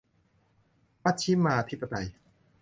[1.03, 2.07] มัชฌิมาธิปไตย